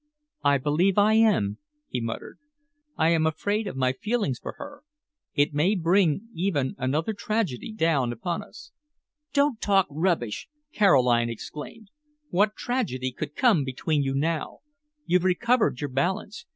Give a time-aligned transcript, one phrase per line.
[0.43, 2.39] "I believe I am," he muttered.
[2.97, 4.81] "I am afraid of my feelings for her.
[5.35, 8.71] It may bring even another tragedy down upon us."
[9.31, 11.91] "Don't talk rubbish!" Caroline exclaimed.
[12.31, 14.61] "What tragedy could come between you now?
[15.05, 16.47] You've recovered your balance.